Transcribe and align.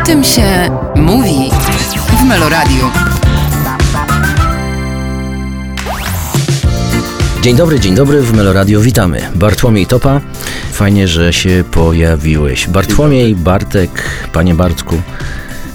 O 0.00 0.06
tym 0.06 0.24
się 0.24 0.70
mówi 0.96 1.50
w 2.20 2.24
Meloradiu. 2.24 2.90
Dzień 7.42 7.56
dobry, 7.56 7.80
dzień 7.80 7.94
dobry, 7.94 8.22
w 8.22 8.32
Meloradio 8.32 8.80
witamy. 8.80 9.20
Bartłomiej 9.34 9.86
Topa, 9.86 10.20
fajnie, 10.72 11.08
że 11.08 11.32
się 11.32 11.64
pojawiłeś. 11.70 12.68
Bartłomiej, 12.68 13.34
Bartek, 13.34 13.90
panie 14.32 14.54
Bartku. 14.54 15.02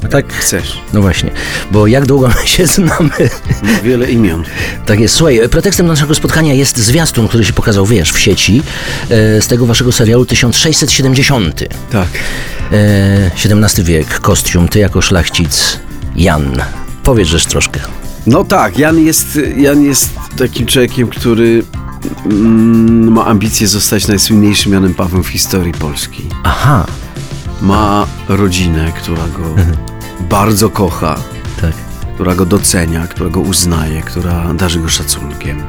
Tak 0.09 0.33
chcesz. 0.33 0.81
No 0.93 1.01
właśnie, 1.01 1.31
bo 1.71 1.87
jak 1.87 2.05
długo 2.05 2.27
my 2.41 2.47
się 2.47 2.67
znamy? 2.67 3.29
Wiele 3.83 4.11
imion. 4.11 4.43
Tak 4.85 4.99
jest. 4.99 5.15
Słuchaj, 5.15 5.49
pretekstem 5.49 5.87
naszego 5.87 6.15
spotkania 6.15 6.53
jest 6.53 6.77
zwiastun, 6.77 7.27
który 7.27 7.45
się 7.45 7.53
pokazał, 7.53 7.85
wiesz, 7.85 8.11
w 8.11 8.19
sieci 8.19 8.61
e, 9.09 9.41
z 9.41 9.47
tego 9.47 9.65
waszego 9.65 9.91
serialu 9.91 10.25
1670. 10.25 11.63
Tak. 11.91 12.07
E, 12.71 13.31
XVII 13.35 13.83
wiek, 13.83 14.19
kostium, 14.19 14.67
ty 14.67 14.79
jako 14.79 15.01
szlachcic, 15.01 15.79
Jan. 16.15 16.61
Powiedz 17.03 17.45
troszkę. 17.45 17.79
No 18.27 18.43
tak, 18.43 18.77
Jan 18.77 18.99
jest, 18.99 19.39
Jan 19.57 19.83
jest 19.83 20.09
takim 20.37 20.65
człowiekiem, 20.65 21.07
który 21.07 21.63
mm, 22.25 23.11
ma 23.11 23.25
ambicje 23.25 23.67
zostać 23.67 24.07
najsłynniejszym 24.07 24.73
Janem 24.73 24.93
Pawłem 24.93 25.23
w 25.23 25.27
historii 25.27 25.73
Polski. 25.73 26.23
Aha, 26.43 26.85
Ma 27.61 28.07
rodzinę, 28.27 28.91
która 28.97 29.23
go 29.27 29.55
bardzo 30.35 30.69
kocha, 30.69 31.15
tak. 31.61 31.73
która 32.15 32.35
go 32.35 32.45
docenia, 32.45 33.07
która 33.07 33.29
go 33.29 33.39
uznaje, 33.39 34.01
która 34.01 34.53
darzy 34.53 34.79
go 34.79 34.89
szacunkiem. 34.89 35.63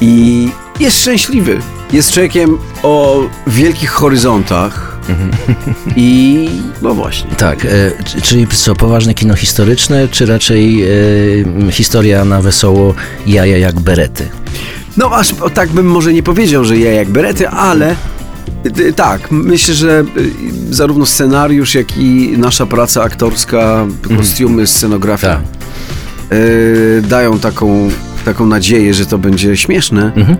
I 0.00 0.48
jest 0.80 1.00
szczęśliwy. 1.00 1.58
Jest 1.92 2.12
człowiekiem 2.12 2.58
o 2.82 3.22
wielkich 3.46 3.90
horyzontach. 3.90 4.93
I 5.96 6.48
no 6.82 6.94
właśnie. 6.94 7.30
Tak, 7.30 7.64
e, 7.64 7.92
czyli 8.22 8.46
co, 8.46 8.74
poważne 8.74 9.14
kino 9.14 9.34
historyczne, 9.34 10.08
czy 10.08 10.26
raczej 10.26 10.82
e, 10.82 11.72
historia 11.72 12.24
na 12.24 12.42
wesoło 12.42 12.94
jaja 13.26 13.58
jak 13.58 13.80
berety? 13.80 14.28
No 14.96 15.10
aż 15.10 15.34
tak 15.54 15.70
bym 15.70 15.86
może 15.86 16.12
nie 16.12 16.22
powiedział, 16.22 16.64
że 16.64 16.78
ja 16.78 16.92
jak 16.92 17.08
berety, 17.10 17.48
ale 17.48 17.96
tak, 18.96 19.30
myślę, 19.30 19.74
że 19.74 20.04
y, 20.16 20.74
zarówno 20.74 21.06
scenariusz, 21.06 21.74
jak 21.74 21.96
i 21.98 22.34
nasza 22.38 22.66
praca 22.66 23.02
aktorska, 23.02 23.86
kostiumy, 24.16 24.66
scenografia 24.66 25.28
Tak. 25.28 26.38
y, 26.38 27.02
dają 27.08 27.38
taką, 27.38 27.90
taką 28.24 28.46
nadzieję, 28.46 28.94
że 28.94 29.06
to 29.06 29.18
będzie 29.18 29.56
śmieszne 29.56 30.12
Mhm. 30.16 30.36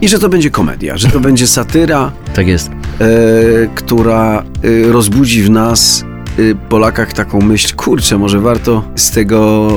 I 0.00 0.08
że 0.08 0.18
to 0.18 0.28
będzie 0.28 0.50
komedia, 0.50 0.96
że 0.96 1.08
to 1.08 1.20
będzie 1.20 1.46
satyra, 1.46 2.12
Tak 2.34 2.46
jest. 2.46 2.70
y, 3.00 3.68
która 3.74 4.42
y, 4.64 4.92
rozbudzi 4.92 5.42
w 5.42 5.50
nas 5.50 6.04
y, 6.38 6.56
Polakach 6.68 7.12
taką 7.12 7.40
myśl, 7.40 7.76
kurczę, 7.76 8.18
może 8.18 8.40
warto 8.40 8.84
z 8.96 9.10
tego 9.10 9.68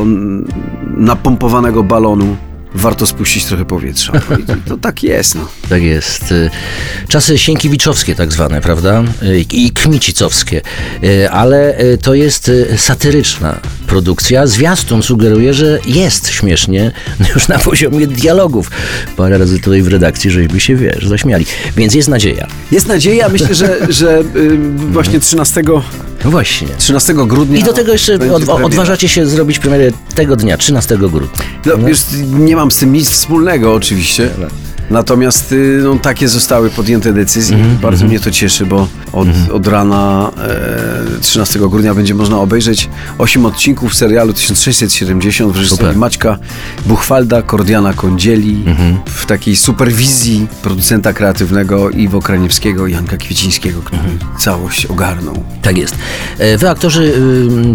napompowanego 0.97 1.83
balonu 1.83 2.35
warto 2.73 3.07
spuścić 3.07 3.45
trochę 3.45 3.65
powietrza. 3.65 4.13
To, 4.47 4.53
to 4.67 4.77
tak 4.77 5.03
jest, 5.03 5.35
no. 5.35 5.47
Tak 5.69 5.83
jest. 5.83 6.31
Y, 6.31 6.49
Czasy 7.07 7.37
sienkiewiczowskie 7.37 8.15
tak 8.15 8.33
zwane, 8.33 8.61
prawda? 8.61 9.03
Y, 9.23 9.45
I 9.51 9.71
kmicicowskie. 9.71 10.61
Y, 11.03 11.29
Ale 11.29 11.77
to 12.01 12.13
jest 12.13 12.51
satyryczna 12.77 13.59
produkcja. 13.87 14.47
Zwiastun 14.47 15.03
sugeruje, 15.03 15.53
że 15.53 15.79
jest 15.85 16.29
śmiesznie 16.29 16.91
już 17.35 17.47
na 17.47 17.59
poziomie 17.59 18.07
dialogów. 18.07 18.71
Parę 19.17 19.37
razy 19.37 19.59
tutaj 19.59 19.81
w 19.81 19.87
redakcji 19.87 20.31
żeśmy 20.31 20.59
się, 20.59 20.75
wiesz, 20.75 21.07
zaśmiali. 21.07 21.45
Więc 21.77 21.93
jest 21.93 22.09
nadzieja. 22.09 22.47
Jest 22.71 22.87
nadzieja, 22.87 23.29
myślę, 23.29 23.55
że, 23.55 23.77
że 23.89 24.23
właśnie 24.91 25.19
13, 25.19 25.61
No 26.25 26.31
właśnie. 26.31 26.67
13 26.77 27.13
grudnia... 27.13 27.59
I 27.59 27.63
do 27.63 27.73
tego 27.73 27.91
jeszcze 27.91 28.33
od, 28.33 28.49
odważacie 28.49 29.09
się 29.09 29.27
zrobić 29.27 29.59
premierę 29.59 29.91
tego 30.15 30.35
dnia, 30.35 30.57
13 30.57 30.97
grudnia. 30.97 31.43
No, 31.65 31.77
wiesz, 31.77 32.05
nie 32.39 32.55
mam 32.55 32.71
z 32.71 32.77
tym 32.77 32.93
nic 32.93 33.09
wspólnego 33.09 33.73
oczywiście. 33.73 34.29
Natomiast 34.91 35.51
y, 35.51 35.79
no, 35.83 35.95
takie 35.95 36.27
zostały 36.27 36.69
podjęte 36.69 37.13
decyzje. 37.13 37.55
Mhm, 37.57 37.77
Bardzo 37.77 38.05
mnie 38.05 38.19
to 38.19 38.31
cieszy, 38.31 38.65
bo 38.65 38.87
od, 39.13 39.27
od 39.53 39.67
rana 39.67 40.31
e, 41.17 41.21
13 41.21 41.59
grudnia 41.59 41.93
będzie 41.95 42.13
można 42.15 42.37
obejrzeć 42.39 42.89
8 43.17 43.45
odcinków 43.45 43.95
serialu 43.95 44.33
1670 44.33 45.53
w 45.53 45.57
reżyserii. 45.57 45.97
Maćka 45.97 46.37
Buchwalda, 46.85 47.41
Kordiana 47.41 47.93
Kądzieli 47.93 48.63
Mhm. 48.67 48.97
w 49.05 49.25
takiej 49.25 49.55
superwizji 49.55 50.47
producenta 50.63 51.13
kreatywnego 51.13 51.89
Iwo 51.89 52.21
Kraniewskiego 52.21 52.87
i 52.87 52.91
Janka 52.91 53.17
Kwiecińskiego, 53.17 53.81
który 53.81 54.01
Mhm. 54.01 54.19
całość 54.39 54.85
ogarnął. 54.85 55.43
Tak 55.61 55.77
jest. 55.77 55.95
E, 56.37 56.57
Wy, 56.57 56.69
aktorzy, 56.69 57.13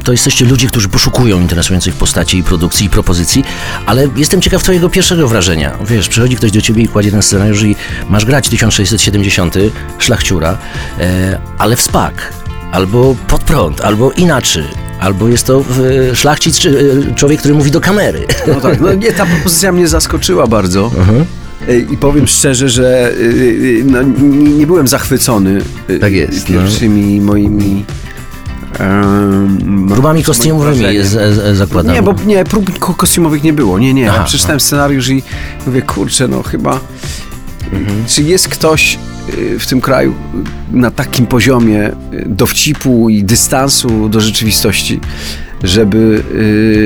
to 0.04 0.12
jesteście 0.12 0.44
ludzie, 0.44 0.66
którzy 0.68 0.88
poszukują 0.88 1.40
interesujących 1.40 1.94
postaci 1.94 2.38
i 2.38 2.42
produkcji 2.42 2.86
i 2.86 2.90
propozycji, 2.90 3.44
ale 3.86 4.08
jestem 4.16 4.40
ciekaw 4.40 4.62
Twojego 4.62 4.88
pierwszego 4.88 5.28
wrażenia. 5.28 5.72
Wiesz, 5.88 6.08
przychodzi 6.08 6.36
ktoś 6.36 6.50
do 6.50 6.60
Ciebie 6.60 6.82
i 6.82 6.88
kładzie 6.88 7.05
ten 7.10 7.22
scenariusz 7.22 7.62
i 7.62 7.76
masz 8.10 8.24
grać 8.24 8.48
1670, 8.48 9.54
szlachciura, 9.98 10.58
e, 11.00 11.38
ale 11.58 11.76
w 11.76 11.80
spak, 11.80 12.32
albo 12.72 13.16
pod 13.28 13.44
prąd, 13.44 13.80
albo 13.80 14.12
inaczej. 14.12 14.64
Albo 15.00 15.28
jest 15.28 15.46
to 15.46 15.64
szlachcic, 16.14 16.58
czy 16.58 16.94
e, 17.10 17.14
człowiek, 17.14 17.38
który 17.40 17.54
mówi 17.54 17.70
do 17.70 17.80
kamery. 17.80 18.26
No 18.46 18.60
tak, 18.60 18.80
no 18.80 18.94
nie, 18.94 19.12
ta 19.12 19.26
propozycja 19.34 19.72
mnie 19.72 19.88
zaskoczyła 19.88 20.46
bardzo. 20.46 20.90
E, 21.68 21.78
I 21.78 21.96
powiem 21.96 22.26
szczerze, 22.26 22.68
że 22.68 23.12
no, 23.84 24.02
nie, 24.58 24.66
byłem 24.66 24.88
zachwycony 24.88 25.60
Tak 26.00 26.12
jest, 26.12 26.48
no. 26.48 26.60
pierwszymi 26.60 27.20
moimi 27.20 27.84
Próbami 29.88 30.22
kostiumowymi 30.22 30.84
zakładam. 31.52 31.94
Nie, 31.94 32.02
bo 32.02 32.14
nie, 32.26 32.44
prób 32.44 32.78
ko- 32.78 32.94
kostiumowych 32.94 33.42
nie 33.42 33.52
było. 33.52 33.78
Nie, 33.78 33.94
nie. 33.94 34.08
Aha, 34.08 34.18
ja 34.18 34.24
przeczytałem 34.24 34.60
scenariusz 34.60 35.08
i 35.08 35.22
mówię, 35.66 35.82
kurczę, 35.82 36.28
no 36.28 36.42
chyba. 36.42 36.80
Mhm. 37.72 38.04
Czy 38.06 38.22
jest 38.22 38.48
ktoś 38.48 38.98
y, 39.38 39.58
w 39.58 39.66
tym 39.66 39.80
kraju 39.80 40.14
na 40.72 40.90
takim 40.90 41.26
poziomie 41.26 41.88
y, 41.88 42.24
dowcipu 42.26 43.08
i 43.08 43.24
dystansu 43.24 44.08
do 44.08 44.20
rzeczywistości, 44.20 45.00
żeby, 45.62 46.22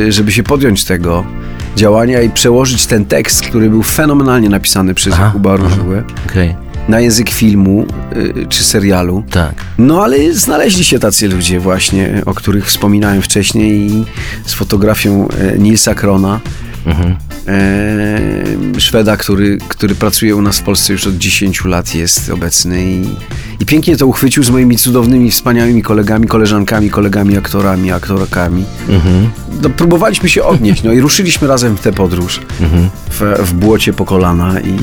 y, 0.09 0.13
żeby 0.13 0.33
się 0.33 0.43
podjąć 0.43 0.85
tego 0.85 1.25
działania 1.77 2.23
i 2.23 2.31
przełożyć 2.31 2.87
ten 2.87 3.05
tekst, 3.05 3.43
który 3.43 3.71
był 3.71 3.83
fenomenalnie 3.83 4.49
napisany 4.49 4.95
przez 4.95 5.15
Aha, 5.15 5.25
Jakuba 5.25 5.55
aha. 5.55 5.63
Różułę, 5.65 6.03
Okej, 6.31 6.55
na 6.91 7.01
język 7.01 7.31
filmu 7.31 7.87
y, 8.17 8.47
czy 8.49 8.65
serialu. 8.65 9.23
tak. 9.31 9.55
No 9.79 10.03
ale 10.05 10.33
znaleźli 10.35 10.85
się 10.85 10.99
tacy 10.99 11.29
ludzie 11.29 11.61
właśnie, 11.61 12.23
o 12.27 12.35
których 12.35 12.67
wspominałem 12.67 13.23
wcześniej 13.23 13.91
i 13.91 14.05
z 14.47 14.53
fotografią 14.55 15.29
e, 15.29 15.59
Nilsa 15.59 15.95
Krona, 15.95 16.41
Mhm. 16.87 17.17
e, 17.49 18.81
Szweda, 18.81 19.17
który, 19.17 19.59
który 19.69 19.95
pracuje 19.95 20.37
u 20.37 20.43
nas 20.43 20.59
w 20.59 20.63
Polsce 20.63 20.93
już 20.93 21.07
od 21.07 21.15
10 21.17 21.65
lat, 21.65 21.95
jest 21.95 22.31
obecny 22.31 22.85
i, 22.85 23.05
i 23.61 23.67
pięknie 23.67 23.97
to 23.97 24.07
uchwycił 24.07 24.43
z 24.43 24.51
moimi 24.51 24.77
cudownymi, 24.77 25.31
wspaniałymi 25.31 25.83
kolegami, 25.83 26.27
koleżankami, 26.27 26.91
kolegami, 26.91 27.37
aktorami, 27.37 27.93
aktorkami. 27.93 28.65
Mhm. 28.89 29.31
No, 29.63 29.71
próbowaliśmy 29.71 30.29
się 30.29 30.43
odnieść, 30.43 30.83
no 30.83 30.93
i 30.93 31.01
ruszyliśmy 31.01 31.49
razem 31.49 31.77
w 31.77 31.81
tę 31.81 31.93
podróż 31.93 32.41
Mhm. 32.61 32.91
w, 33.11 33.21
w 33.49 33.53
błocie 33.55 33.93
po 33.93 34.05
kolana 34.05 34.61
i 34.61 34.77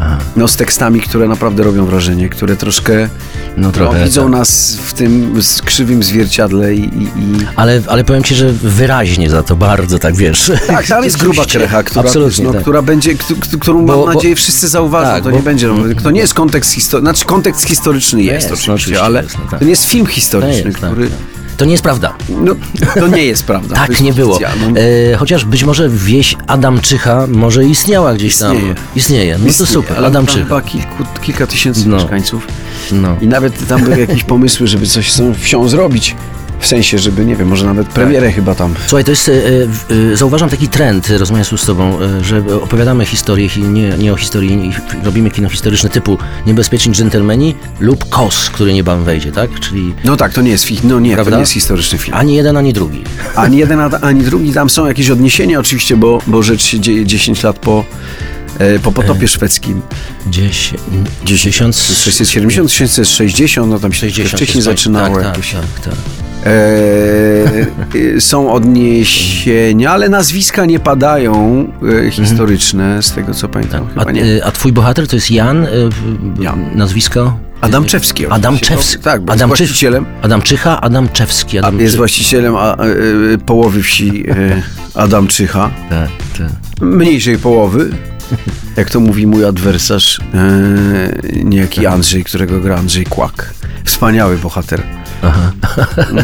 Aha. 0.00 0.18
no, 0.36 0.48
z 0.48 0.56
tekstami, 0.56 1.00
które 1.00 1.28
naprawdę 1.28 1.62
robią 1.62 1.86
wrażenie, 1.86 2.28
które 2.28 2.56
troszkę 2.56 3.08
No 3.56 3.72
trochę. 3.72 3.98
no, 3.98 4.04
widzą 4.04 4.22
tak. 4.22 4.30
nas 4.30 4.76
w 4.86 4.92
tym 4.92 5.40
krzywym 5.64 6.02
zwierciadle 6.02 6.74
i, 6.74 6.80
i, 6.80 7.02
i... 7.02 7.10
Ale, 7.56 7.82
ale 7.86 8.04
powiem 8.04 8.22
ci, 8.22 8.34
że 8.34 8.52
wyraźnie 8.52 9.30
za 9.30 9.42
to 9.42 9.56
bardzo, 9.56 9.98
tak 9.98 10.16
wiesz. 10.16 10.52
Tak, 10.66 10.86
tam 10.86 11.04
jest 11.04 11.16
gruba 11.16 11.44
krecha, 11.44 11.82
która, 11.82 12.10
no, 12.42 12.52
tak. 12.52 12.62
która 12.62 12.82
będzie, 12.82 13.14
którą 13.60 13.86
Bo- 13.86 13.96
mam 13.96 14.04
bo- 14.06 14.14
nadzieję 14.14 14.36
wszyscy 14.36 14.68
zauważą. 14.68 15.10
tak, 15.10 15.22
to 15.24 15.30
bo- 15.30 15.36
nie 15.36 15.42
będzie, 15.42 15.68
no, 15.68 15.74
to 16.02 16.10
nie 16.10 16.20
jest 16.20 16.34
kontekst 16.34 16.72
historyczny, 16.72 17.10
znaczy 17.10 17.24
kontekst 17.26 17.64
historyczny 17.66 18.22
jest, 18.22 18.34
jest, 18.34 18.48
no, 18.48 18.54
oczywiście, 18.54 18.72
oczywiście 18.74 19.02
ale 19.02 19.22
jest, 19.22 19.38
no 19.38 19.44
tak. 19.50 19.58
to 19.58 19.64
nie 19.64 19.70
jest 19.70 19.84
film 19.84 20.06
To 20.06 20.12
historyczny, 20.12 20.62
jest, 20.70 20.80
tak, 20.80 20.90
który... 20.90 21.08
To 21.56 21.64
nie 21.64 21.70
jest 21.72 21.82
prawda. 21.82 22.14
No, 22.28 22.54
to 22.94 23.06
nie 23.08 23.24
jest 23.24 23.44
prawda. 23.44 23.74
Tak 23.76 24.00
nie 24.00 24.12
było. 24.12 24.38
no. 24.60 24.80
E, 24.80 25.16
chociaż 25.16 25.44
być 25.44 25.64
może 25.64 25.88
wieś 25.88 26.36
Adamczycha 26.46 27.26
może 27.28 27.64
istniała 27.64 28.14
gdzieś 28.14 28.36
tam. 28.36 28.54
Istnieje. 28.56 28.74
Istnieje. 28.96 29.38
No 29.38 29.46
Istnieje, 29.46 29.66
to 29.68 29.72
super. 29.74 29.92
ale 29.96 30.00
tam 30.02 30.06
Adamczycha. 30.10 30.44
Chyba 30.44 30.60
kilku, 30.62 31.04
kilka 31.22 31.46
tysięcy 31.46 31.88
No. 31.88 31.96
mieszkańców. 31.96 32.46
No. 32.92 33.16
I 33.20 33.26
nawet 33.26 33.68
tam 33.68 33.82
były 33.84 33.98
jakieś 34.00 34.24
pomysły, 34.24 34.66
żeby 34.66 34.86
coś 34.86 35.12
z 35.12 35.16
tą 35.16 35.34
wsią 35.34 35.68
zrobić. 35.68 36.16
W 36.60 36.66
sensie, 36.66 36.98
żeby, 36.98 37.24
nie 37.24 37.36
wiem, 37.36 37.48
może 37.48 37.66
nawet 37.66 37.86
premierę 37.88 38.32
chyba 38.32 38.54
tam. 38.54 38.74
Słuchaj, 38.86 39.04
to 39.04 39.10
jest, 39.10 39.30
w- 39.66 39.84
e, 40.12 40.16
zauważam 40.16 40.48
taki 40.50 40.68
trend, 40.68 41.08
rozmawiając 41.18 41.60
z 41.60 41.66
tobą, 41.66 41.98
e, 42.00 42.24
że 42.24 42.42
opowiadamy 42.62 43.04
historię, 43.06 43.48
hi- 43.48 43.62
nie, 43.62 43.88
nie 43.98 44.12
o 44.12 44.16
historii, 44.16 44.56
nie, 44.56 44.80
robimy 45.04 45.30
kino 45.30 45.48
historyczne 45.48 45.90
typu 45.90 46.18
Niebezpieczni 46.46 46.92
dżentelmeni 46.92 47.54
lub 47.80 48.08
Kos, 48.08 48.50
który 48.50 48.72
niebawem 48.74 49.04
wejdzie, 49.04 49.32
tak? 49.32 49.60
Czyli 49.60 49.94
No 50.04 50.16
tak, 50.16 50.32
to 50.32 50.42
nie 50.42 50.50
jest 50.50 50.64
film, 50.64 50.80
no 50.84 51.00
nie, 51.00 51.14
Prawda? 51.14 51.30
to 51.30 51.36
nie 51.36 51.40
jest 51.42 51.52
historyczny 51.52 51.98
film. 51.98 52.16
ani 52.16 52.34
jeden, 52.34 52.56
ani 52.56 52.72
drugi. 52.72 53.02
Ani 53.36 53.56
jeden, 53.58 53.78
ani 54.02 54.22
drugi. 54.22 54.52
Tam 54.52 54.70
są 54.70 54.86
jakieś 54.86 55.10
odniesienia 55.10 55.60
oczywiście, 55.60 55.96
bo, 55.96 56.18
bo 56.26 56.42
rzecz 56.42 56.62
się 56.62 56.80
dzieje 56.80 57.06
10 57.06 57.42
lat 57.42 57.58
po, 57.58 57.84
po 58.82 58.92
potopie 58.92 59.28
szwedzkim. 59.28 59.82
Dziesię... 60.26 60.76
10, 61.24 61.76
670, 61.76 62.70
660, 62.72 63.70
no 63.70 63.78
tam 63.78 63.92
się 63.92 64.00
60 64.00 64.28
wcześniej 64.28 64.46
fajnie. 64.48 64.62
zaczynało 64.62 65.16
tak. 65.16 65.24
Tak, 65.24 65.34
tak, 65.44 65.64
tak. 65.84 65.94
e, 68.16 68.20
są 68.20 68.52
odniesienia, 68.52 69.90
ale 69.92 70.08
nazwiska 70.08 70.64
nie 70.64 70.80
padają 70.80 71.66
e, 72.06 72.10
historyczne, 72.10 73.02
z 73.02 73.12
tego 73.12 73.34
co 73.34 73.48
pamiętam. 73.48 73.86
A, 73.96 73.98
Chyba 73.98 74.12
nie. 74.12 74.44
a 74.44 74.50
twój 74.52 74.72
bohater 74.72 75.08
to 75.08 75.16
jest 75.16 75.30
Jan? 75.30 75.66
Jan. 76.40 76.64
Nazwisko? 76.74 77.38
Adamczewski. 77.60 78.26
Adamczewski. 78.26 78.74
oczywiście. 78.74 78.98
Tak, 78.98 79.22
bo 79.22 79.32
jest 79.32 79.44
Adamczy- 79.44 79.46
właścicielem, 79.48 80.06
Adamczycha, 80.22 80.80
Adamczewski. 80.80 81.58
a 81.58 81.60
Adamczy... 81.60 81.82
jest 81.82 81.96
właścicielem 81.96 82.56
a, 82.56 82.76
e, 82.76 82.82
e, 83.34 83.38
połowy 83.38 83.82
wsi 83.82 84.24
e, 84.30 84.62
Adamczycha. 85.04 85.70
Tak, 85.90 86.08
tak. 86.38 86.80
Mniejszej 86.80 87.38
połowy. 87.38 87.90
Jak 88.76 88.90
to 88.90 89.00
mówi 89.00 89.26
mój 89.26 89.44
adwersarz, 89.44 90.20
e, 90.34 91.42
niejaki 91.44 91.86
Andrzej, 91.86 92.24
którego 92.24 92.60
gra 92.60 92.76
Andrzej 92.78 93.04
Kłak. 93.04 93.54
Wspaniały 93.84 94.38
bohater. 94.38 94.82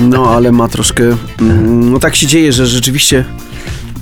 No, 0.01 0.31
ale 0.37 0.53
ma 0.53 0.69
troszkę... 0.69 1.05
mm, 1.41 1.91
No 1.93 1.99
tak 1.99 2.17
się 2.17 2.27
dzieje, 2.27 2.53
że 2.53 2.67
rzeczywiście 2.67 3.25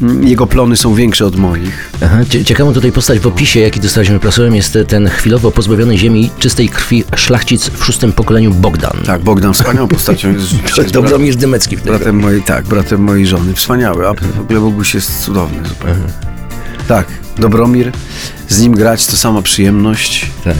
mm, 0.02 0.28
jego 0.28 0.46
plony 0.46 0.76
są 0.76 0.94
większe 0.94 1.26
od 1.26 1.36
moich. 1.36 1.90
Aha, 2.04 2.16
cie- 2.28 2.44
ciekawą 2.44 2.72
tutaj 2.72 2.92
postać 2.92 3.18
w 3.18 3.26
opisie, 3.26 3.60
jaki 3.60 3.80
dostaliśmy 3.80 4.20
prasowym, 4.20 4.54
jest 4.54 4.78
ten 4.88 5.08
chwilowo 5.08 5.50
pozbawiony 5.50 5.98
ziemi, 5.98 6.30
czystej 6.38 6.68
krwi 6.68 7.04
szlachcic 7.16 7.68
w 7.70 7.84
szóstym 7.84 8.12
pokoleniu 8.12 8.54
Bogdan. 8.54 8.96
Tak, 9.06 9.22
Bogdan 9.22 9.52
wspaniałą 9.54 9.88
postacią 9.88 10.32
jest 10.32 10.90
Dobromir 10.92 11.36
Dymecki 11.36 11.76
w 11.76 11.80
bra- 11.80 11.84
bratem 11.84 12.16
mojej, 12.20 12.42
tak, 12.42 12.64
bratem 12.64 13.02
mojej 13.02 13.26
żony. 13.26 13.54
Wspaniały, 13.54 14.08
a 14.08 14.14
w 14.14 14.40
ogóle 14.40 14.60
Boguś 14.60 14.94
jest 14.94 15.20
cudowny 15.22 15.68
zupełnie. 15.68 16.04
Tak, 16.88 17.06
Dobromir, 17.40 17.92
z 18.48 18.60
nim 18.60 18.72
grać 18.74 19.06
to 19.06 19.16
sama 19.16 19.42
przyjemność. 19.42 20.30
Tak. 20.44 20.56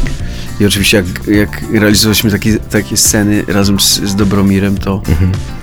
I 0.60 0.66
oczywiście 0.66 0.96
jak, 0.96 1.06
jak 1.36 1.62
realizowaliśmy 1.72 2.30
takie, 2.30 2.58
takie 2.58 2.96
sceny 2.96 3.44
razem 3.48 3.80
z, 3.80 4.00
z 4.02 4.14
Dobromirem, 4.16 4.78
to 4.78 5.02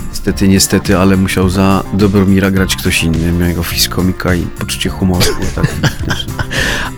niestety, 0.09 0.47
niestety, 0.47 0.97
ale 0.97 1.17
musiał 1.17 1.49
za 1.49 1.83
Dobromira 1.93 2.51
grać 2.51 2.75
ktoś 2.75 3.03
inny. 3.03 3.31
Miał 3.31 3.49
jego 3.49 3.63
fiskomika 3.63 4.35
i 4.35 4.41
poczucie 4.41 4.89
humoru. 4.89 5.25
tak. 5.55 5.67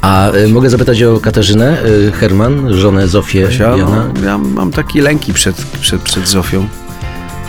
A 0.01 0.31
y, 0.33 0.47
mogę 0.47 0.69
zapytać 0.69 1.03
o 1.03 1.19
Katarzynę 1.19 1.85
y, 1.85 2.11
Herman, 2.11 2.73
żonę 2.73 3.07
Zofię 3.07 3.47
Ja, 3.59 3.65
Jana? 3.77 4.05
no, 4.21 4.25
ja 4.25 4.37
mam 4.37 4.71
takie 4.71 5.01
lęki 5.01 5.33
przed, 5.33 5.55
przed, 5.81 6.01
przed 6.01 6.27
Zofią. 6.27 6.67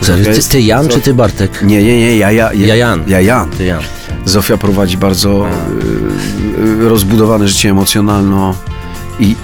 Serio, 0.03 0.25
ty, 0.35 0.43
ty 0.49 0.61
Jan 0.63 0.87
Zof- 0.87 0.93
czy 0.95 1.01
ty 1.01 1.15
Bartek? 1.15 1.63
Nie, 1.63 1.83
nie, 1.83 1.99
nie, 1.99 2.17
ja, 2.17 2.33
ja, 2.33 2.53
Ja 2.53 2.75
Jan. 2.77 3.03
Ja 3.07 3.21
Jan. 3.21 3.51
Ty 3.51 3.65
Jan. 3.65 3.83
Zofia 4.25 4.57
prowadzi 4.57 4.97
bardzo 4.97 5.47
y, 6.59 6.83
y, 6.85 6.89
rozbudowane 6.89 7.49
życie 7.49 7.71
emocjonalno 7.71 8.55
i 9.21 9.37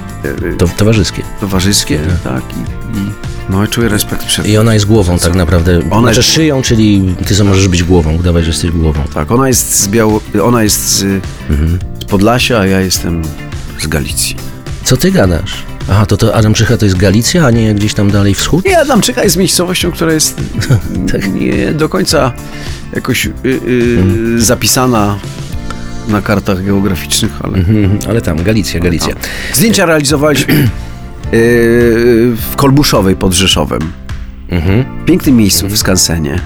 y, 0.51 0.55
To 0.57 0.67
towarzyskie. 0.67 1.23
towarzyskie, 1.39 1.99
tak, 2.23 2.41
i, 2.57 2.59
i 2.97 3.01
no 3.49 3.63
i 3.65 3.67
czuję 3.67 3.89
respekt 3.89 4.25
przed 4.25 4.47
I 4.47 4.57
ona 4.57 4.73
jest 4.73 4.85
głową 4.85 5.19
tak 5.19 5.35
naprawdę. 5.35 5.79
Ona 5.91 6.01
znaczy 6.01 6.19
jest- 6.19 6.29
szyją, 6.29 6.61
czyli 6.61 7.15
ty 7.25 7.35
co 7.35 7.43
możesz 7.43 7.67
być 7.67 7.83
głową, 7.83 8.15
udawać, 8.15 8.43
że 8.43 8.49
jesteś 8.51 8.71
głową. 8.71 9.03
Tak, 9.13 9.31
ona 9.31 9.47
jest 9.47 9.75
z 9.79 9.87
Biało... 9.87 10.21
ona 10.43 10.63
jest 10.63 10.87
z, 10.87 11.03
Mhm. 11.49 11.79
z 12.01 12.05
Podlasia, 12.05 12.59
a 12.59 12.65
ja 12.65 12.81
jestem 12.81 13.21
z 13.79 13.87
Galicji. 13.87 14.35
Co 14.83 14.97
ty 14.97 15.11
gadasz? 15.11 15.63
Aha, 15.91 16.05
to 16.05 16.17
to 16.17 16.35
Adamczycha 16.35 16.77
to 16.77 16.85
jest 16.85 16.97
Galicja, 16.97 17.45
a 17.45 17.51
nie 17.51 17.75
gdzieś 17.75 17.93
tam 17.93 18.11
dalej 18.11 18.33
wschód? 18.35 18.65
Nie, 18.65 18.79
Adamczyka 18.79 19.23
jest 19.23 19.37
miejscowością, 19.37 19.91
która 19.91 20.13
jest 20.13 20.41
Tak. 21.11 21.33
nie 21.33 21.73
do 21.73 21.89
końca 21.89 22.33
jakoś 22.95 23.25
y, 23.25 23.31
y, 23.45 23.97
Mhm. 23.99 24.41
zapisana 24.41 25.17
na 26.07 26.21
kartach 26.21 26.63
geograficznych, 26.65 27.31
ale 27.43 27.57
Mhm, 27.57 27.99
ale 28.09 28.21
tam, 28.21 28.43
Galicja, 28.43 28.79
Galicja. 28.79 29.15
zdjęcia 29.53 29.85
realizowaliśmy 29.85 30.53
y, 30.53 30.67
w 32.51 32.55
Kolbuszowej 32.55 33.15
pod 33.15 33.33
Rzeszowem. 33.33 33.81
Mhm. 34.49 34.85
pięknym 35.05 35.35
miejscu 35.37 35.67
w 35.67 35.77
skansenie. 35.77 36.39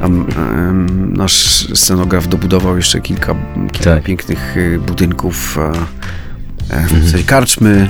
Tam 0.00 0.26
em, 0.36 1.12
nasz 1.16 1.66
scenograf 1.74 2.28
dobudował 2.28 2.76
jeszcze 2.76 3.00
kilka, 3.00 3.34
kilka 3.72 3.94
Tak. 3.94 4.02
pięknych 4.04 4.56
y, 4.56 4.78
budynków, 4.86 5.58
w 6.70 7.04
zasadzie 7.04 7.24
karczmy 7.24 7.88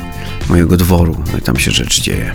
mojego 0.48 0.76
dworu. 0.76 1.16
No 1.32 1.38
i 1.38 1.42
tam 1.42 1.56
się 1.56 1.70
rzecz 1.70 2.00
dzieje. 2.00 2.32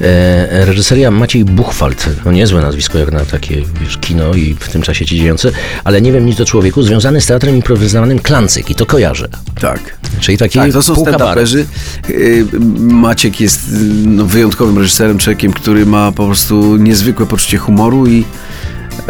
E, 0.00 0.64
reżyseria 0.64 1.10
Maciej 1.10 1.44
Buchwald, 1.44 2.06
no 2.24 2.32
niezłe 2.32 2.62
nazwisko 2.62 2.98
jak 2.98 3.12
na 3.12 3.24
takie 3.24 3.62
wiesz, 3.80 3.98
kino 3.98 4.34
i 4.34 4.54
w 4.60 4.68
tym 4.68 4.82
czasie 4.82 5.06
ci 5.06 5.16
dziejące, 5.16 5.52
ale 5.84 6.02
nie 6.02 6.12
wiem 6.12 6.26
nic 6.26 6.40
o 6.40 6.44
człowieku, 6.44 6.82
związany 6.82 7.20
z 7.20 7.26
teatrem 7.26 7.54
improwizowanym 7.56 8.18
Klancyk 8.18 8.70
i 8.70 8.74
to 8.74 8.86
kojarzę. 8.86 9.28
Tak. 9.60 9.98
Czyli 10.20 10.38
taki 10.38 10.58
Tak, 10.58 10.72
to 10.72 10.82
są 10.82 10.94
stand-uperzy. 10.94 11.64
Y, 12.10 12.46
Maciek 12.78 13.40
jest 13.40 13.60
no, 14.06 14.24
wyjątkowym 14.24 14.78
reżyserem, 14.78 15.18
człowiekiem, 15.18 15.52
który 15.52 15.86
ma 15.86 16.12
po 16.12 16.26
prostu 16.26 16.76
niezwykłe 16.76 17.26
poczucie 17.26 17.58
humoru 17.58 18.06
i 18.06 18.24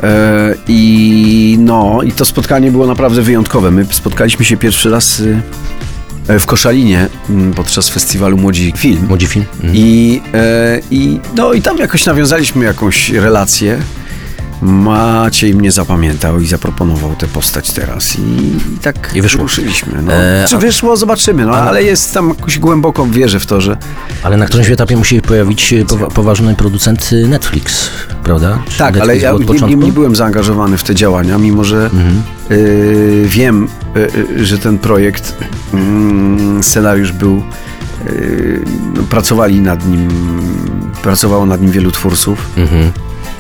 e, 0.03 0.55
i 0.69 1.57
no, 1.61 2.01
i 2.03 2.13
to 2.13 2.25
spotkanie 2.25 2.71
było 2.71 2.87
naprawdę 2.87 3.23
wyjątkowe. 3.23 3.71
My 3.71 3.87
spotkaliśmy 3.91 4.45
się 4.45 4.57
pierwszy 4.57 4.91
raz 4.91 5.21
e, 5.21 5.43
w 6.29 6.47
Koszalinie 6.47 7.09
m, 7.31 7.53
podczas 7.57 7.89
festiwalu 7.89 8.37
Młodzi 8.37 8.73
Film. 8.77 9.07
Młodzi 9.09 9.27
film. 9.27 9.45
Mhm. 9.55 9.73
I, 9.77 10.21
e, 10.35 10.81
i, 10.91 11.21
no, 11.37 11.53
I 11.53 11.63
tam 11.63 11.79
jakoś 11.79 12.07
nawiązaliśmy 12.07 12.65
jakąś 12.65 13.11
relację. 13.11 13.79
Maciej 14.63 15.55
mnie 15.55 15.73
zapamiętał 15.73 16.41
i 16.41 16.47
zaproponował 16.47 17.15
tę 17.15 17.27
postać 17.27 17.71
teraz. 17.71 18.17
I, 18.19 18.23
i 18.75 18.79
tak 18.83 19.11
I 19.15 19.23
wyszło. 19.23 19.43
ruszyliśmy. 19.43 20.03
No. 20.03 20.13
E, 20.13 20.45
Czy 20.49 20.59
wyszło, 20.59 20.97
zobaczymy. 20.97 21.47
No, 21.47 21.53
ale 21.55 21.83
jest 21.85 22.15
tam 22.15 22.29
jakoś 22.29 22.59
głęboko 22.59 23.07
wierzę 23.07 23.41
w 23.41 23.47
to, 23.47 23.61
że 23.61 23.77
Ale 24.23 24.37
na 24.37 24.47
którymś 24.47 24.71
etapie 24.71 24.97
musi 24.97 25.23
pojawić 25.23 25.61
się 25.61 25.85
powa- 25.85 26.11
poważny 26.11 26.55
producent 26.55 27.11
y, 27.13 27.29
Netflix, 27.29 27.91
prawda? 28.25 28.59
Czy 28.69 28.79
tak, 28.79 28.95
ale 28.97 28.99
Netflix 29.07 29.23
ja 29.23 29.31
był 29.39 29.51
od 29.51 29.55
nie, 29.61 29.67
nie? 29.69 29.75
Mhm. 29.75 29.93
byłem 29.93 30.17
zaangażowany 30.17 30.79
w 30.79 30.83
te 30.83 30.95
działania, 30.95 31.39
mimo 31.39 31.65
że 31.65 31.91
y, 32.51 33.23
wiem, 33.27 33.69
y, 33.97 34.01
y, 34.41 34.47
że 34.47 34.59
ten 34.59 34.79
projekt, 34.79 35.35
mm, 35.75 36.63
scenariusz 36.63 37.13
był, 37.13 37.43
y, 38.07 38.61
no, 38.97 39.03
pracowali 39.03 39.61
nad 39.61 39.87
nim, 39.89 40.09
pracowało 41.03 41.47
nad 41.47 41.61
nim 41.61 41.71
wielu 41.71 41.91
twórców. 41.91 42.49
Mhm. 42.57 42.93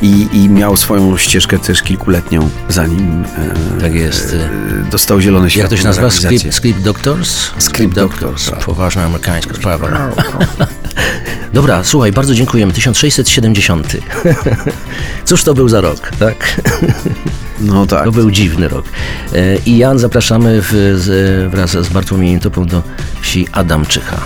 I, 0.02 0.28
I 0.32 0.49
miał 0.49 0.76
swoją 0.76 1.16
ścieżkę 1.16 1.58
też 1.58 1.82
kilkuletnią, 1.82 2.50
zanim 2.69 3.25
e, 3.78 3.81
Tak 3.81 3.94
jest. 3.94 4.34
e, 4.34 4.90
dostał 4.90 5.20
zielone 5.20 5.50
światło 5.50 5.62
Jak 5.62 5.70
to 5.70 5.76
się 5.76 5.82
na 5.82 5.88
nazywa? 5.88 6.10
Script, 6.10 6.54
script 6.54 6.81
Doctors? 6.81 7.50
Script 7.58 7.94
Doctors, 7.94 8.50
tak. 8.50 8.58
Poważna 8.58 9.04
amerykańska 9.04 9.54
sprawa. 9.54 9.88
Dobra, 11.52 11.84
słuchaj, 11.84 12.12
bardzo 12.12 12.34
dziękujemy. 12.34 12.72
1670. 12.72 13.96
Cóż 15.24 15.44
to 15.44 15.55
był 15.55 15.69
za 15.69 15.81
rok, 15.81 16.10
tak? 16.19 16.36
No 17.60 17.86
tak. 17.86 18.05
To 18.05 18.12
był 18.12 18.31
dziwny 18.31 18.69
rok. 18.69 18.84
E, 19.34 19.56
I 19.67 19.79
Jan 19.79 19.98
zapraszamy 19.98 20.62
w, 20.62 20.94
z, 20.98 21.50
wraz 21.50 21.70
z 21.70 21.88
Bartłomiejem 21.88 22.41
Topą 22.41 22.67
do 22.67 22.82
wsi 23.20 23.46
Adamczycha. 23.53 24.20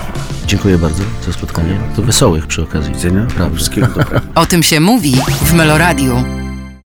Dziękuję 0.47 0.79
bardzo 0.79 1.03
za 1.27 1.33
spotkanie. 1.33 1.79
To 1.97 2.03
wesołych 2.03 2.47
przy 2.47 2.63
okazji. 2.63 2.91
Do 2.91 2.97
widzenia. 2.97 3.27
Prawda. 3.37 3.57
Wszystkiego 3.57 3.87
dobrego. 3.87 4.21
O 4.35 4.47
tym 4.47 4.63
się 4.63 4.81
mówi 4.81 5.17
w 5.43 5.53
Meloradiu. 5.53 6.46